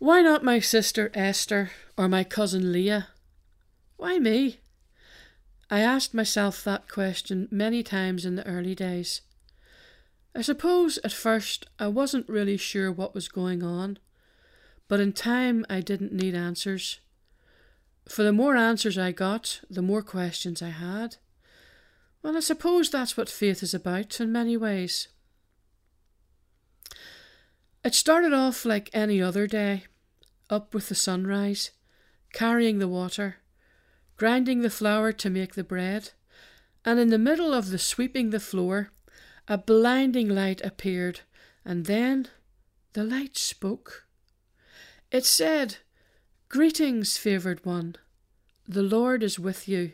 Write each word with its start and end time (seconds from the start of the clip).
Why 0.00 0.22
not 0.22 0.42
my 0.42 0.60
sister 0.60 1.10
Esther 1.12 1.72
or 1.98 2.08
my 2.08 2.24
cousin 2.24 2.72
Leah? 2.72 3.08
Why 3.98 4.18
me? 4.18 4.60
I 5.68 5.80
asked 5.80 6.14
myself 6.14 6.64
that 6.64 6.88
question 6.88 7.48
many 7.50 7.82
times 7.82 8.24
in 8.24 8.34
the 8.34 8.46
early 8.46 8.74
days. 8.74 9.20
I 10.34 10.40
suppose 10.40 10.98
at 11.04 11.12
first 11.12 11.66
I 11.78 11.88
wasn't 11.88 12.30
really 12.30 12.56
sure 12.56 12.90
what 12.90 13.14
was 13.14 13.28
going 13.28 13.62
on, 13.62 13.98
but 14.88 15.00
in 15.00 15.12
time 15.12 15.66
I 15.68 15.80
didn't 15.80 16.14
need 16.14 16.34
answers. 16.34 17.00
For 18.08 18.22
the 18.22 18.32
more 18.32 18.56
answers 18.56 18.96
I 18.96 19.12
got, 19.12 19.60
the 19.68 19.82
more 19.82 20.02
questions 20.02 20.62
I 20.62 20.70
had. 20.70 21.16
Well, 22.22 22.38
I 22.38 22.40
suppose 22.40 22.88
that's 22.88 23.18
what 23.18 23.28
faith 23.28 23.62
is 23.62 23.74
about 23.74 24.18
in 24.18 24.32
many 24.32 24.56
ways. 24.56 25.08
It 27.84 27.94
started 27.94 28.32
off 28.32 28.64
like 28.64 28.88
any 28.94 29.20
other 29.20 29.46
day 29.46 29.84
up 30.50 30.74
with 30.74 30.88
the 30.88 30.94
sunrise, 30.94 31.70
carrying 32.32 32.78
the 32.78 32.88
water, 32.88 33.36
grinding 34.16 34.60
the 34.60 34.70
flour 34.70 35.12
to 35.12 35.30
make 35.30 35.54
the 35.54 35.64
bread, 35.64 36.10
and 36.84 36.98
in 36.98 37.08
the 37.08 37.18
middle 37.18 37.52
of 37.52 37.70
the 37.70 37.78
sweeping 37.78 38.30
the 38.30 38.40
floor, 38.40 38.90
a 39.48 39.56
blinding 39.58 40.28
light 40.28 40.60
appeared, 40.64 41.20
and 41.64 41.86
then 41.86 42.28
the 42.92 43.04
light 43.04 43.36
spoke. 43.36 44.06
It 45.10 45.24
said, 45.24 45.78
Greetings, 46.48 47.16
favoured 47.16 47.64
one, 47.64 47.96
the 48.66 48.82
Lord 48.82 49.22
is 49.22 49.38
with 49.38 49.68
you. 49.68 49.92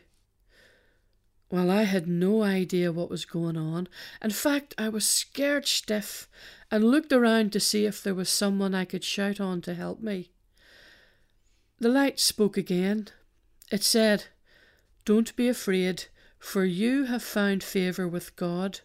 Well, 1.51 1.71
I 1.71 1.85
had 1.85 2.09
no 2.09 2.43
idea 2.43 2.93
what 2.93 3.09
was 3.09 3.25
going 3.25 3.57
on. 3.57 3.89
In 4.21 4.31
fact, 4.31 4.75
I 4.77 4.89
was 4.89 5.07
scared 5.07 5.67
stiff 5.67 6.29
and 6.71 6.83
looked 6.83 7.13
around 7.13 7.53
to 7.53 7.61
see 7.61 7.87
if 7.87 8.03
there 8.03 8.15
was 8.15 8.29
someone 8.29 8.75
I 8.75 8.85
could 8.85 9.05
shout 9.05 9.41
on 9.41 9.61
to 9.63 9.75
help 9.75 10.01
me. 10.01 10.33
The 11.79 11.89
light 11.89 12.19
spoke 12.19 12.57
again. 12.57 13.09
It 13.71 13.83
said, 13.83 14.25
Don't 15.05 15.37
be 15.37 15.49
afraid, 15.49 16.07
for 16.39 16.65
you 16.65 17.05
have 17.05 17.23
found 17.23 17.63
favour 17.63 18.09
with 18.09 18.37
God. 18.37 18.81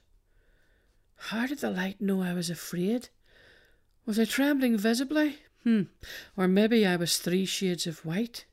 How 1.15 1.47
did 1.47 1.59
the 1.59 1.69
light 1.69 2.01
know 2.01 2.21
I 2.21 2.33
was 2.33 2.49
afraid? 2.49 3.09
Was 4.05 4.19
I 4.19 4.25
trembling 4.25 4.77
visibly? 4.77 5.37
Hmm, 5.63 5.83
or 6.35 6.47
maybe 6.47 6.85
I 6.85 6.95
was 6.95 7.17
three 7.17 7.45
shades 7.45 7.87
of 7.87 8.03
white. 8.05 8.45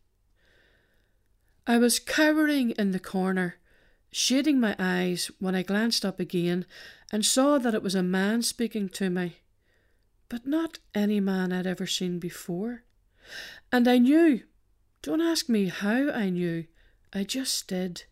I 1.67 1.79
was 1.79 1.99
cowering 1.99 2.71
in 2.73 2.93
the 2.93 3.01
corner 3.01 3.57
shading 4.11 4.61
my 4.61 4.75
eyes 4.79 5.31
when 5.39 5.55
I 5.55 5.63
glanced 5.63 6.05
up 6.05 6.21
again 6.21 6.65
and 7.13 7.25
saw 7.25 7.59
that 7.59 7.75
it 7.75 7.83
was 7.83 7.95
a 7.95 8.03
man 8.03 8.43
speaking 8.43 8.89
to 8.91 9.11
me, 9.11 9.39
but 10.29 10.47
not 10.47 10.79
any 10.95 11.21
man 11.21 11.53
I'd 11.53 11.67
ever 11.67 11.87
seen 11.87 12.19
before. 12.19 12.85
And 13.71 13.87
I 13.87 13.99
knew, 13.99 14.43
don't 15.03 15.21
ask 15.21 15.49
me 15.49 15.67
how 15.67 16.11
I 16.11 16.31
knew, 16.31 16.67
I 17.13 17.25
just 17.25 17.69
did. 17.69 18.05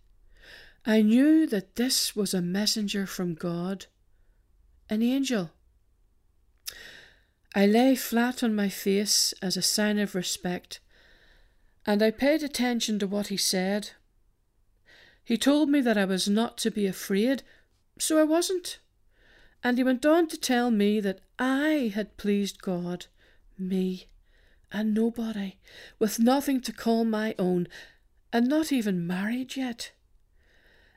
I 0.84 1.02
knew 1.02 1.46
that 1.46 1.76
this 1.76 2.14
was 2.14 2.34
a 2.34 2.42
messenger 2.42 3.06
from 3.06 3.34
God, 3.34 3.86
an 4.88 5.02
angel. 5.02 5.50
I 7.54 7.66
lay 7.66 7.94
flat 7.94 8.42
on 8.42 8.54
my 8.54 8.68
face 8.68 9.32
as 9.40 9.56
a 9.56 9.62
sign 9.62 9.98
of 9.98 10.14
respect, 10.14 10.80
and 11.86 12.02
I 12.02 12.10
paid 12.10 12.42
attention 12.42 12.98
to 12.98 13.06
what 13.06 13.28
he 13.28 13.36
said. 13.36 13.90
He 15.24 15.38
told 15.38 15.70
me 15.70 15.80
that 15.80 15.96
I 15.96 16.04
was 16.04 16.28
not 16.28 16.58
to 16.58 16.70
be 16.70 16.86
afraid, 16.86 17.42
so 17.98 18.18
I 18.18 18.24
wasn't. 18.24 18.78
And 19.64 19.78
he 19.78 19.84
went 19.84 20.04
on 20.04 20.28
to 20.28 20.36
tell 20.36 20.70
me 20.70 21.00
that 21.00 21.20
I 21.38 21.90
had 21.94 22.16
pleased 22.16 22.60
God, 22.60 23.06
me, 23.58 24.06
and 24.72 24.94
nobody, 24.94 25.56
with 25.98 26.18
nothing 26.18 26.60
to 26.62 26.72
call 26.72 27.04
my 27.04 27.34
own, 27.38 27.68
and 28.32 28.48
not 28.48 28.72
even 28.72 29.06
married 29.06 29.56
yet. 29.56 29.92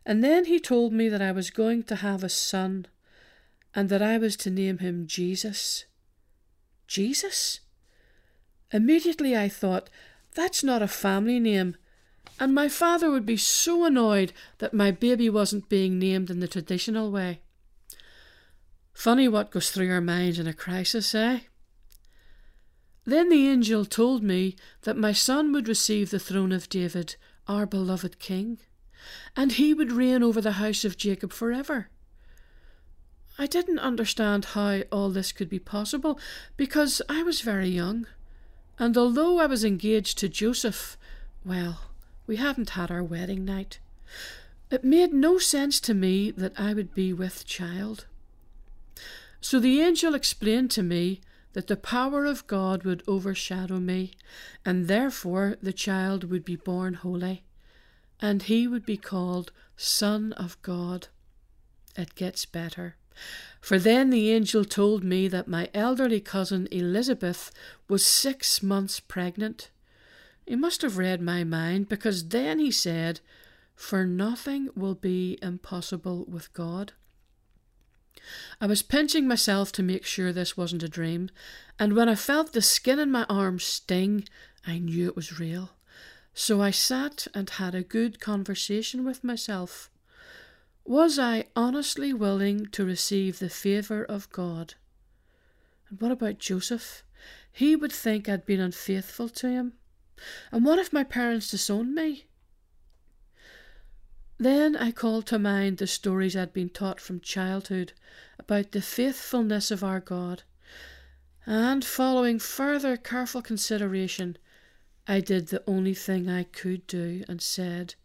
And 0.05 0.23
then 0.23 0.45
he 0.45 0.59
told 0.59 0.93
me 0.93 1.09
that 1.09 1.21
I 1.21 1.31
was 1.31 1.49
going 1.49 1.83
to 1.83 1.97
have 1.97 2.23
a 2.23 2.29
son, 2.29 2.87
and 3.75 3.89
that 3.89 4.01
I 4.01 4.17
was 4.17 4.35
to 4.37 4.49
name 4.49 4.79
him 4.79 5.05
Jesus. 5.07 5.85
Jesus? 6.87 7.59
Immediately 8.71 9.37
I 9.37 9.49
thought, 9.49 9.89
that's 10.33 10.63
not 10.63 10.81
a 10.81 10.87
family 10.87 11.39
name 11.39 11.75
and 12.39 12.55
my 12.55 12.69
father 12.69 13.11
would 13.11 13.25
be 13.25 13.37
so 13.37 13.83
annoyed 13.83 14.31
that 14.59 14.73
my 14.73 14.91
baby 14.91 15.29
wasn't 15.29 15.69
being 15.69 15.99
named 15.99 16.29
in 16.29 16.39
the 16.39 16.47
traditional 16.47 17.11
way. 17.11 17.41
Funny 18.93 19.27
what 19.27 19.51
goes 19.51 19.71
through 19.71 19.91
our 19.91 20.01
minds 20.01 20.39
in 20.39 20.47
a 20.47 20.53
crisis, 20.53 21.13
eh? 21.13 21.39
Then 23.09 23.29
the 23.29 23.47
angel 23.47 23.85
told 23.85 24.21
me 24.21 24.55
that 24.83 24.95
my 24.95 25.13
son 25.13 25.51
would 25.51 25.67
receive 25.67 26.11
the 26.11 26.19
throne 26.19 26.51
of 26.51 26.69
David, 26.69 27.15
our 27.47 27.65
beloved 27.65 28.19
king, 28.19 28.59
and 29.35 29.53
he 29.53 29.73
would 29.73 29.91
reign 29.91 30.21
over 30.21 30.39
the 30.39 30.61
house 30.61 30.85
of 30.85 30.95
Jacob 30.95 31.33
forever. 31.33 31.89
I 33.39 33.47
didn't 33.47 33.79
understand 33.79 34.53
how 34.53 34.81
all 34.91 35.09
this 35.09 35.31
could 35.31 35.49
be 35.49 35.57
possible 35.57 36.19
because 36.55 37.01
I 37.09 37.23
was 37.23 37.41
very 37.41 37.69
young, 37.69 38.05
and 38.77 38.95
although 38.95 39.39
I 39.39 39.47
was 39.47 39.65
engaged 39.65 40.19
to 40.19 40.29
Joseph, 40.29 40.95
well, 41.43 41.85
we 42.27 42.35
hadn't 42.35 42.71
had 42.71 42.91
our 42.91 43.03
wedding 43.03 43.43
night. 43.43 43.79
It 44.69 44.83
made 44.83 45.13
no 45.13 45.39
sense 45.39 45.79
to 45.79 45.95
me 45.95 46.29
that 46.29 46.59
I 46.59 46.75
would 46.75 46.93
be 46.93 47.11
with 47.11 47.47
child. 47.47 48.05
So 49.41 49.59
the 49.59 49.81
angel 49.81 50.13
explained 50.13 50.69
to 50.71 50.83
me 50.83 51.21
that 51.53 51.67
the 51.67 51.77
power 51.77 52.25
of 52.25 52.47
God 52.47 52.83
would 52.83 53.03
overshadow 53.07 53.79
me, 53.79 54.13
and 54.63 54.87
therefore 54.87 55.57
the 55.61 55.73
child 55.73 56.25
would 56.25 56.45
be 56.45 56.55
born 56.55 56.93
holy, 56.95 57.43
and 58.21 58.43
he 58.43 58.67
would 58.67 58.85
be 58.85 58.97
called 58.97 59.51
Son 59.75 60.33
of 60.33 60.61
God. 60.61 61.07
It 61.95 62.15
gets 62.15 62.45
better. 62.45 62.95
For 63.59 63.79
then 63.79 64.09
the 64.09 64.31
angel 64.31 64.63
told 64.63 65.03
me 65.03 65.27
that 65.27 65.47
my 65.47 65.69
elderly 65.73 66.21
cousin 66.21 66.67
Elizabeth 66.71 67.51
was 67.87 68.05
six 68.05 68.63
months 68.63 68.99
pregnant. 68.99 69.69
He 70.45 70.55
must 70.55 70.81
have 70.81 70.97
read 70.97 71.21
my 71.21 71.43
mind, 71.43 71.89
because 71.89 72.29
then 72.29 72.59
he 72.59 72.71
said, 72.71 73.19
For 73.75 74.05
nothing 74.05 74.69
will 74.75 74.95
be 74.95 75.37
impossible 75.41 76.25
with 76.27 76.53
God. 76.53 76.93
I 78.59 78.67
was 78.67 78.81
pinching 78.81 79.27
myself 79.27 79.71
to 79.73 79.83
make 79.83 80.05
sure 80.05 80.31
this 80.31 80.57
wasn't 80.57 80.83
a 80.83 80.89
dream, 80.89 81.29
and 81.77 81.93
when 81.93 82.09
I 82.09 82.15
felt 82.15 82.53
the 82.53 82.61
skin 82.61 82.99
in 82.99 83.11
my 83.11 83.25
arm 83.29 83.59
sting, 83.59 84.25
I 84.65 84.77
knew 84.79 85.07
it 85.07 85.15
was 85.15 85.39
real. 85.39 85.71
So 86.33 86.61
I 86.61 86.71
sat 86.71 87.27
and 87.33 87.49
had 87.49 87.75
a 87.75 87.83
good 87.83 88.19
conversation 88.19 89.03
with 89.03 89.23
myself. 89.23 89.89
Was 90.85 91.19
I 91.19 91.45
honestly 91.55 92.13
willing 92.13 92.67
to 92.67 92.85
receive 92.85 93.39
the 93.39 93.49
favour 93.49 94.03
of 94.03 94.29
God? 94.31 94.75
And 95.89 95.99
what 95.99 96.11
about 96.11 96.39
Joseph? 96.39 97.03
He 97.51 97.75
would 97.75 97.91
think 97.91 98.29
I'd 98.29 98.45
been 98.45 98.59
unfaithful 98.59 99.29
to 99.29 99.49
him. 99.49 99.73
And 100.51 100.65
what 100.65 100.79
if 100.79 100.93
my 100.93 101.03
parents 101.03 101.51
disowned 101.51 101.93
me? 101.93 102.28
Then 104.41 104.77
I 104.77 104.91
called 104.91 105.25
to 105.27 105.37
mind 105.37 105.77
the 105.79 105.87
stories 105.87 106.33
I'd 106.33 106.53
been 106.53 106.69
taught 106.69 107.01
from 107.01 107.19
childhood 107.19 107.91
about 108.39 108.71
the 108.71 108.81
faithfulness 108.81 109.69
of 109.69 109.83
our 109.83 109.99
God, 109.99 110.43
and 111.45 111.83
following 111.83 112.39
further 112.39 112.95
careful 112.95 113.41
consideration, 113.41 114.37
I 115.05 115.19
did 115.19 115.47
the 115.47 115.61
only 115.67 115.93
thing 115.93 116.29
I 116.29 116.43
could 116.43 116.87
do 116.87 117.25
and 117.27 117.41
said, 117.41 117.95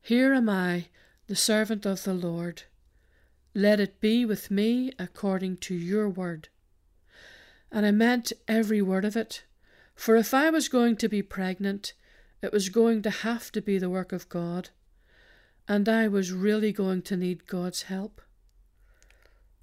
Here 0.00 0.32
am 0.32 0.48
I, 0.48 0.90
the 1.26 1.34
servant 1.34 1.84
of 1.84 2.04
the 2.04 2.14
Lord. 2.14 2.62
Let 3.52 3.80
it 3.80 4.00
be 4.00 4.24
with 4.24 4.52
me 4.52 4.92
according 4.96 5.56
to 5.56 5.74
your 5.74 6.08
word. 6.08 6.50
And 7.72 7.84
I 7.84 7.90
meant 7.90 8.32
every 8.46 8.80
word 8.80 9.04
of 9.04 9.16
it. 9.16 9.42
For 9.96 10.14
if 10.14 10.32
I 10.32 10.50
was 10.50 10.68
going 10.68 10.94
to 10.98 11.08
be 11.08 11.20
pregnant, 11.20 11.94
it 12.42 12.52
was 12.52 12.68
going 12.68 13.02
to 13.02 13.10
have 13.10 13.50
to 13.52 13.60
be 13.60 13.78
the 13.78 13.90
work 13.90 14.12
of 14.12 14.28
God, 14.28 14.70
and 15.68 15.88
I 15.88 16.08
was 16.08 16.32
really 16.32 16.72
going 16.72 17.02
to 17.02 17.16
need 17.16 17.46
God's 17.46 17.82
help. 17.82 18.22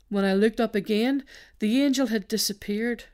When 0.09 0.23
I 0.23 0.33
looked 0.33 0.59
up 0.59 0.75
again, 0.75 1.23
the 1.59 1.81
angel 1.81 2.07
had 2.07 2.27
disappeared. 2.27 3.05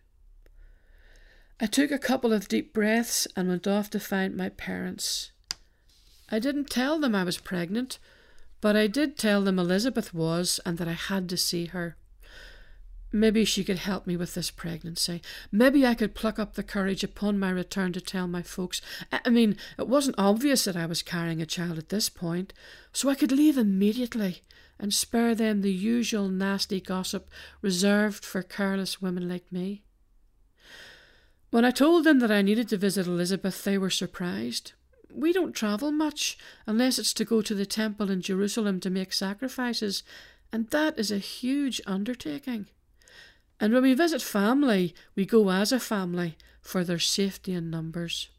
I 1.59 1.67
took 1.67 1.89
a 1.91 1.97
couple 1.97 2.33
of 2.33 2.47
deep 2.47 2.73
breaths 2.73 3.27
and 3.35 3.47
went 3.47 3.67
off 3.67 3.89
to 3.91 3.99
find 3.99 4.35
my 4.35 4.49
parents. 4.49 5.31
I 6.29 6.39
didn't 6.39 6.69
tell 6.69 6.99
them 6.99 7.15
I 7.15 7.23
was 7.23 7.37
pregnant, 7.37 7.97
but 8.59 8.75
I 8.75 8.87
did 8.87 9.17
tell 9.17 9.41
them 9.41 9.57
Elizabeth 9.57 10.13
was 10.13 10.59
and 10.65 10.77
that 10.77 10.87
I 10.87 10.93
had 10.93 11.29
to 11.29 11.37
see 11.37 11.67
her. 11.67 11.95
Maybe 13.13 13.43
she 13.43 13.65
could 13.65 13.79
help 13.79 14.07
me 14.07 14.15
with 14.15 14.35
this 14.35 14.51
pregnancy. 14.51 15.21
Maybe 15.51 15.85
I 15.85 15.95
could 15.95 16.15
pluck 16.15 16.39
up 16.39 16.53
the 16.53 16.63
courage 16.63 17.03
upon 17.03 17.37
my 17.37 17.49
return 17.49 17.91
to 17.93 18.01
tell 18.01 18.25
my 18.25 18.41
folks. 18.41 18.81
I 19.11 19.29
mean, 19.29 19.57
it 19.77 19.87
wasn't 19.87 20.15
obvious 20.17 20.63
that 20.63 20.77
I 20.77 20.85
was 20.85 21.01
carrying 21.01 21.41
a 21.41 21.45
child 21.45 21.77
at 21.77 21.89
this 21.89 22.07
point, 22.07 22.53
so 22.93 23.09
I 23.09 23.15
could 23.15 23.33
leave 23.33 23.57
immediately 23.57 24.41
and 24.79 24.93
spare 24.93 25.35
them 25.35 25.61
the 25.61 25.73
usual 25.73 26.29
nasty 26.29 26.79
gossip 26.79 27.29
reserved 27.61 28.23
for 28.23 28.41
careless 28.41 29.01
women 29.01 29.27
like 29.27 29.51
me. 29.51 29.83
When 31.51 31.65
I 31.65 31.71
told 31.71 32.05
them 32.05 32.19
that 32.19 32.31
I 32.31 32.41
needed 32.41 32.69
to 32.69 32.77
visit 32.77 33.07
Elizabeth, 33.07 33.65
they 33.65 33.77
were 33.77 33.89
surprised. 33.89 34.71
We 35.13 35.33
don't 35.33 35.51
travel 35.51 35.91
much 35.91 36.37
unless 36.65 36.97
it's 36.97 37.13
to 37.15 37.25
go 37.25 37.41
to 37.41 37.53
the 37.53 37.65
temple 37.65 38.09
in 38.09 38.21
Jerusalem 38.21 38.79
to 38.79 38.89
make 38.89 39.11
sacrifices, 39.11 40.03
and 40.53 40.69
that 40.69 40.97
is 40.97 41.11
a 41.11 41.17
huge 41.17 41.81
undertaking. 41.85 42.67
And 43.61 43.73
when 43.73 43.83
we 43.83 43.93
visit 43.93 44.23
family, 44.23 44.95
we 45.15 45.23
go 45.23 45.51
as 45.51 45.71
a 45.71 45.79
family 45.79 46.35
for 46.61 46.83
their 46.83 46.99
safety 46.99 47.53
in 47.53 47.69
numbers. 47.69 48.29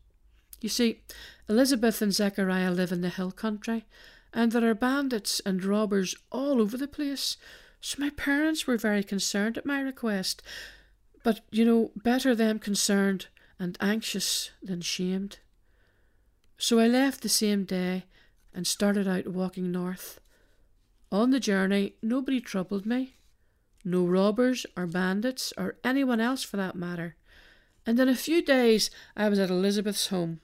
You 0.60 0.68
see, 0.68 1.02
Elizabeth 1.48 2.02
and 2.02 2.12
Zechariah 2.12 2.72
live 2.72 2.90
in 2.90 3.02
the 3.02 3.08
hill 3.08 3.30
country, 3.30 3.84
and 4.34 4.50
there 4.50 4.68
are 4.68 4.74
bandits 4.74 5.40
and 5.46 5.64
robbers 5.64 6.16
all 6.32 6.60
over 6.60 6.76
the 6.76 6.88
place, 6.88 7.36
so 7.80 8.00
my 8.00 8.10
parents 8.10 8.66
were 8.66 8.76
very 8.76 9.04
concerned 9.04 9.56
at 9.56 9.64
my 9.64 9.80
request, 9.80 10.42
but, 11.22 11.40
you 11.52 11.64
know, 11.64 11.92
better 11.94 12.34
them 12.34 12.58
concerned 12.58 13.28
and 13.60 13.78
anxious 13.80 14.50
than 14.60 14.80
shamed. 14.80 15.38
So 16.58 16.80
I 16.80 16.88
left 16.88 17.20
the 17.20 17.28
same 17.28 17.62
day 17.64 18.06
and 18.52 18.66
started 18.66 19.06
out 19.06 19.28
walking 19.28 19.70
north. 19.70 20.20
On 21.12 21.30
the 21.30 21.40
journey, 21.40 21.94
nobody 22.02 22.40
troubled 22.40 22.86
me. 22.86 23.14
No 23.84 24.04
robbers 24.04 24.64
or 24.76 24.86
bandits 24.86 25.52
or 25.56 25.76
anyone 25.82 26.20
else 26.20 26.42
for 26.42 26.56
that 26.56 26.76
matter. 26.76 27.16
And 27.84 27.98
in 27.98 28.08
a 28.08 28.14
few 28.14 28.42
days 28.42 28.90
I 29.16 29.28
was 29.28 29.38
at 29.38 29.50
Elizabeth's 29.50 30.08
home. 30.08 30.40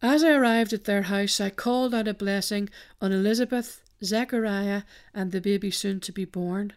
As 0.00 0.24
I 0.24 0.32
arrived 0.32 0.72
at 0.72 0.84
their 0.84 1.02
house, 1.02 1.40
I 1.40 1.50
called 1.50 1.94
out 1.94 2.08
a 2.08 2.14
blessing 2.14 2.68
on 3.00 3.12
Elizabeth, 3.12 3.82
Zechariah, 4.02 4.82
and 5.14 5.30
the 5.30 5.40
baby 5.40 5.70
soon 5.70 6.00
to 6.00 6.12
be 6.12 6.24
born. 6.24 6.72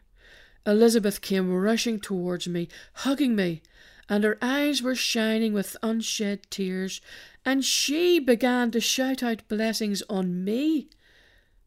Elizabeth 0.65 1.21
came 1.21 1.51
rushing 1.51 1.99
towards 1.99 2.47
me, 2.47 2.67
hugging 2.93 3.35
me, 3.35 3.61
and 4.09 4.23
her 4.23 4.37
eyes 4.41 4.81
were 4.81 4.95
shining 4.95 5.53
with 5.53 5.77
unshed 5.81 6.49
tears, 6.51 7.01
and 7.43 7.65
she 7.65 8.19
began 8.19 8.71
to 8.71 8.79
shout 8.79 9.23
out 9.23 9.47
blessings 9.47 10.03
on 10.09 10.43
me. 10.43 10.89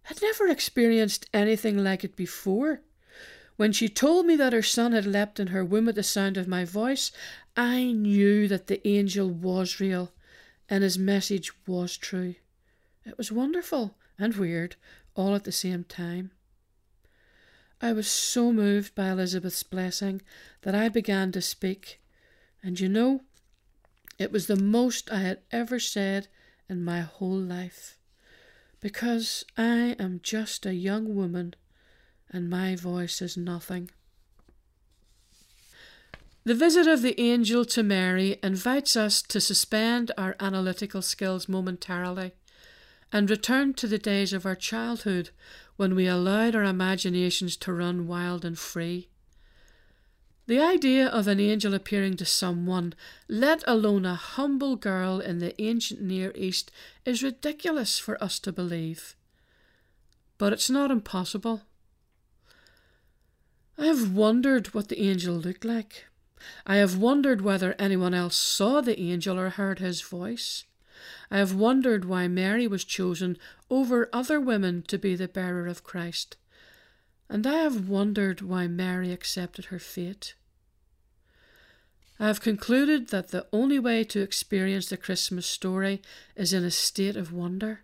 I'd 0.09 0.23
never 0.23 0.49
experienced 0.49 1.29
anything 1.35 1.83
like 1.83 2.05
it 2.05 2.17
before. 2.17 2.83
When 3.59 3.73
she 3.73 3.89
told 3.89 4.25
me 4.25 4.37
that 4.37 4.53
her 4.53 4.63
son 4.63 4.93
had 4.93 5.05
leapt 5.05 5.41
in 5.41 5.49
her 5.49 5.65
womb 5.65 5.89
at 5.89 5.97
the 5.97 6.05
sound 6.05 6.37
of 6.37 6.47
my 6.47 6.65
voice, 6.65 7.11
I 7.57 7.91
knew 7.91 8.47
that 8.47 8.69
the 8.69 8.87
angel 8.87 9.29
was 9.29 9.81
real 9.81 10.13
and 10.69 10.85
his 10.85 10.97
message 10.97 11.51
was 11.67 11.97
true. 11.97 12.37
It 13.05 13.19
was 13.19 13.33
wonderful 13.33 13.97
and 14.17 14.37
weird 14.37 14.77
all 15.17 15.35
at 15.35 15.43
the 15.43 15.51
same 15.51 15.83
time. 15.83 16.31
I 17.83 17.93
was 17.93 18.07
so 18.07 18.53
moved 18.53 18.95
by 18.95 19.09
Elizabeth's 19.09 19.65
blessing 19.65 20.23
that 20.63 20.77
I 20.77 20.89
began 20.89 21.33
to 21.33 21.43
speak, 21.43 22.01
and 22.63 22.79
you 22.79 22.89
know, 22.89 23.23
it 24.21 24.31
was 24.31 24.47
the 24.47 24.55
most 24.55 25.11
I 25.11 25.19
had 25.19 25.41
ever 25.51 25.81
said 25.81 26.29
in 26.69 26.85
my 26.85 27.01
whole 27.01 27.41
life, 27.41 27.99
because 28.79 29.45
I 29.57 29.97
am 29.99 30.21
just 30.23 30.65
a 30.65 30.75
young 30.75 31.17
woman 31.17 31.57
and 32.31 32.51
my 32.51 32.77
voice 32.77 33.23
is 33.23 33.37
nothing. 33.37 33.91
The 36.45 36.55
visit 36.55 36.87
of 36.87 37.03
the 37.03 37.21
angel 37.21 37.65
to 37.67 37.83
Mary 37.83 38.39
invites 38.43 38.97
us 38.97 39.21
to 39.23 39.41
suspend 39.41 40.13
our 40.17 40.35
analytical 40.41 41.03
skills 41.03 41.49
momentarily 41.49 42.33
and 43.13 43.29
return 43.29 43.75
to 43.75 43.87
the 43.87 43.99
days 43.99 44.33
of 44.33 44.47
our 44.47 44.55
childhood 44.55 45.31
when 45.77 45.95
we 45.95 46.07
allowed 46.07 46.55
our 46.55 46.65
imaginations 46.65 47.57
to 47.59 47.73
run 47.73 48.07
wild 48.07 48.45
and 48.45 48.59
free. 48.59 49.09
The 50.47 50.59
idea 50.59 51.07
of 51.07 51.29
an 51.29 51.41
angel 51.41 51.75
appearing 51.75 52.17
to 52.17 52.25
someone, 52.25 52.95
let 53.29 53.63
alone 53.67 54.07
a 54.07 54.15
humble 54.15 54.77
girl 54.77 55.21
in 55.21 55.41
the 55.41 55.61
ancient 55.61 56.01
Near 56.01 56.33
East, 56.35 56.71
is 57.05 57.23
ridiculous 57.23 57.99
for 57.99 58.23
us 58.25 58.39
to 58.39 58.53
believe. 58.53 59.15
But 60.39 60.55
it's 60.55 60.71
not 60.71 60.91
impossible. 60.91 61.65
I 63.79 63.87
have 63.87 64.13
wondered 64.13 64.75
what 64.75 64.89
the 64.89 65.01
angel 65.01 65.37
looked 65.37 65.65
like. 65.65 66.07
I 66.67 66.77
have 66.77 66.97
wondered 66.97 67.43
whether 67.43 67.77
anyone 67.79 68.13
else 68.13 68.37
saw 68.37 68.81
the 68.81 68.99
angel 68.99 69.39
or 69.39 69.51
heard 69.51 69.79
his 69.79 70.01
voice. 70.01 70.65
I 71.31 71.39
have 71.39 71.55
wondered 71.55 72.05
why 72.05 72.27
Mary 72.27 72.67
was 72.67 72.85
chosen 72.85 73.39
over 73.71 74.09
other 74.13 74.41
women 74.41 74.83
to 74.89 74.99
be 74.99 75.15
the 75.15 75.29
bearer 75.29 75.69
of 75.69 75.85
Christ. 75.85 76.37
And 77.29 77.47
I 77.47 77.59
have 77.59 77.89
wondered 77.89 78.41
why 78.41 78.67
Mary 78.67 79.13
accepted 79.13 79.67
her 79.67 79.79
fate. 79.79 80.35
I 82.19 82.27
have 82.27 82.41
concluded 82.41 83.09
that 83.09 83.29
the 83.29 83.47
only 83.53 83.79
way 83.79 84.03
to 84.05 84.23
experience 84.23 84.89
the 84.89 84.97
Christmas 84.97 85.47
story 85.47 86.03
is 86.35 86.53
in 86.53 86.65
a 86.65 86.71
state 86.71 87.17
of 87.17 87.33
wonder. 87.33 87.83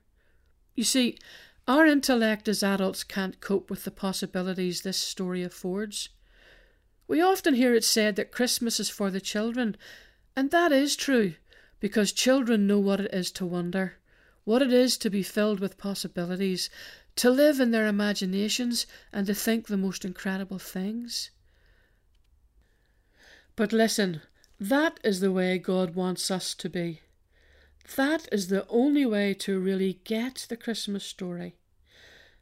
You 0.74 0.82
see, 0.82 1.18
our 1.66 1.86
intellect 1.86 2.46
as 2.48 2.62
adults 2.62 3.04
can't 3.04 3.40
cope 3.40 3.70
with 3.70 3.84
the 3.84 3.90
possibilities 3.90 4.82
this 4.82 4.98
story 4.98 5.42
affords. 5.42 6.10
We 7.08 7.20
often 7.20 7.54
hear 7.54 7.74
it 7.74 7.84
said 7.84 8.16
that 8.16 8.32
Christmas 8.32 8.78
is 8.78 8.90
for 8.90 9.10
the 9.10 9.20
children, 9.20 9.76
and 10.36 10.50
that 10.50 10.72
is 10.72 10.96
true 10.96 11.34
because 11.80 12.12
children 12.12 12.66
know 12.66 12.78
what 12.78 13.00
it 13.00 13.12
is 13.12 13.30
to 13.32 13.46
wonder, 13.46 13.94
what 14.44 14.62
it 14.62 14.72
is 14.72 14.96
to 14.98 15.10
be 15.10 15.22
filled 15.22 15.60
with 15.60 15.78
possibilities, 15.78 16.70
to 17.16 17.30
live 17.30 17.60
in 17.60 17.70
their 17.70 17.86
imaginations, 17.86 18.86
and 19.12 19.26
to 19.26 19.34
think 19.34 19.66
the 19.66 19.76
most 19.76 20.04
incredible 20.04 20.58
things. 20.58 21.30
But 23.56 23.72
listen, 23.72 24.22
that 24.58 24.98
is 25.04 25.20
the 25.20 25.32
way 25.32 25.58
God 25.58 25.94
wants 25.94 26.30
us 26.30 26.54
to 26.54 26.68
be. 26.68 27.00
That 27.96 28.28
is 28.32 28.48
the 28.48 28.66
only 28.68 29.06
way 29.06 29.34
to 29.34 29.60
really 29.60 30.00
get 30.04 30.46
the 30.48 30.56
Christmas 30.56 31.04
story. 31.04 31.54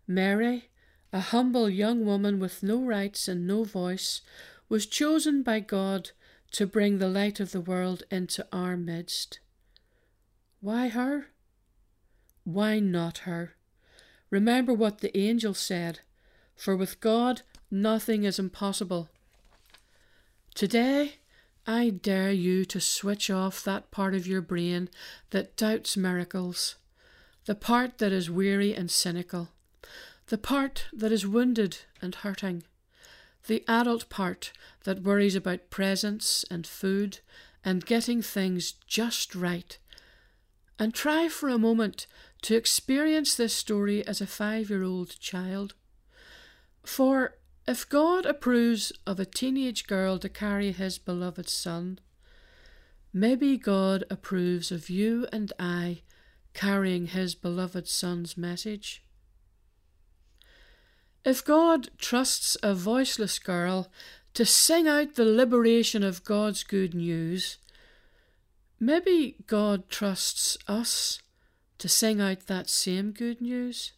Mary, 0.07 0.71
a 1.13 1.21
humble 1.21 1.69
young 1.69 2.07
woman 2.07 2.39
with 2.39 2.63
no 2.63 2.83
rights 2.83 3.29
and 3.29 3.47
no 3.47 3.65
voice, 3.65 4.23
was 4.69 4.87
chosen 4.87 5.43
by 5.43 5.61
God 5.61 6.11
to 6.53 6.67
bring 6.67 6.99
the 6.99 7.09
light 7.09 7.41
of 7.41 7.53
the 7.53 7.61
world 7.61 8.05
into 8.11 8.47
our 8.53 8.77
midst. 8.77 9.41
Why 10.61 10.89
her? 10.89 11.27
Why 12.45 12.79
not 12.79 13.19
her? 13.19 13.57
Remember 14.31 14.73
what 14.73 15.01
the 15.01 15.17
angel 15.17 15.55
said 15.55 16.01
For 16.55 16.77
with 16.77 17.01
God 17.01 17.43
nothing 17.71 18.25
is 18.25 18.39
impossible. 18.39 19.09
Today, 20.55 21.17
I 21.67 21.91
dare 21.91 22.33
you 22.33 22.65
to 22.67 22.81
switch 22.81 23.31
off 23.31 23.63
that 23.65 23.91
part 23.91 24.15
of 24.15 24.27
your 24.27 24.41
brain 24.41 24.89
that 25.31 25.57
doubts 25.57 25.97
miracles, 25.97 26.77
the 27.47 27.55
part 27.55 27.99
that 27.99 28.13
is 28.13 28.31
weary 28.31 28.75
and 28.75 28.91
cynical, 28.91 29.51
the 30.27 30.39
part 30.39 30.87
that 30.93 31.13
is 31.13 31.27
wounded 31.27 31.79
and 32.01 32.15
hurting 32.17 32.65
the 33.47 33.65
adult 33.67 34.09
part 34.09 34.53
that 34.85 35.03
worries 35.03 35.35
about 35.35 35.71
presents 35.71 36.45
and 36.51 36.67
food 36.67 37.19
and 37.65 37.87
getting 37.87 38.23
things 38.23 38.73
just 38.87 39.35
right. 39.35 39.79
And 40.79 40.95
try 40.95 41.29
for 41.29 41.49
a 41.49 41.59
moment 41.59 42.07
to 42.43 42.57
experience 42.57 43.35
this 43.35 43.55
story 43.55 44.07
as 44.07 44.21
a 44.21 44.27
five 44.27 44.71
year 44.71 44.83
old 44.83 45.19
child. 45.21 45.75
For 46.85 47.37
if 47.67 47.89
God 47.89 48.27
approves 48.27 48.93
of 49.07 49.21
a 49.21 49.25
teenage 49.25 49.87
girl 49.87 50.19
to 50.19 50.29
carry 50.29 50.73
his 50.73 50.99
beloved 50.99 51.49
son, 51.49 52.01
maybe 53.13 53.57
God 53.57 54.05
approves 54.11 54.73
of 54.73 54.91
you 54.91 55.27
and 55.33 55.53
I 55.59 56.03
carrying 56.55 57.07
his 57.07 57.35
beloved 57.35 57.89
son's 57.89 58.37
message. 58.37 59.03
If 61.25 61.45
God 61.45 61.91
trusts 61.99 62.57
a 62.63 62.75
voiceless 62.75 63.39
girl 63.39 63.89
to 64.35 64.45
sing 64.45 64.89
out 64.89 65.15
the 65.15 65.25
liberation 65.25 66.03
of 66.03 66.25
God's 66.25 66.65
good 66.65 66.95
news, 66.95 67.59
maybe 68.81 69.37
God 69.47 69.89
trusts 69.89 70.59
us 70.67 71.21
to 71.79 71.89
sing 71.89 72.21
out 72.21 72.47
that 72.49 72.69
same 72.69 73.13
good 73.13 73.41
news. 73.41 73.93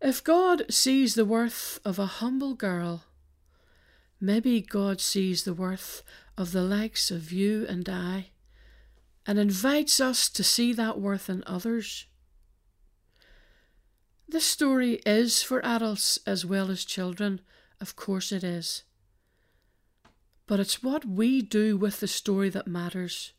If 0.00 0.22
God 0.22 0.66
sees 0.70 1.14
the 1.14 1.24
worth 1.24 1.78
of 1.84 1.98
a 1.98 2.06
humble 2.06 2.54
girl, 2.54 3.04
maybe 4.20 4.60
God 4.60 5.00
sees 5.00 5.44
the 5.44 5.54
worth 5.54 6.02
of 6.36 6.52
the 6.52 6.62
likes 6.62 7.10
of 7.10 7.32
you 7.32 7.66
and 7.66 7.88
I 7.88 8.30
and 9.26 9.38
invites 9.38 9.98
us 9.98 10.28
to 10.28 10.44
see 10.44 10.72
that 10.74 11.00
worth 11.00 11.30
in 11.30 11.42
others. 11.46 12.06
This 14.28 14.44
story 14.44 15.00
is 15.06 15.42
for 15.42 15.64
adults 15.64 16.18
as 16.26 16.44
well 16.44 16.70
as 16.70 16.84
children, 16.84 17.40
of 17.80 17.96
course 17.96 18.32
it 18.32 18.44
is. 18.44 18.82
But 20.46 20.60
it's 20.60 20.82
what 20.82 21.04
we 21.04 21.42
do 21.42 21.76
with 21.76 22.00
the 22.00 22.08
story 22.08 22.50
that 22.50 22.68
matters. 22.68 23.32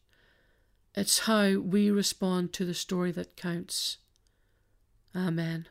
It's 0.96 1.20
how 1.20 1.60
we 1.60 1.92
respond 1.92 2.52
to 2.54 2.66
the 2.66 2.74
story 2.74 3.12
that 3.12 3.38
counts. 3.38 3.98
Amen. 5.16 5.68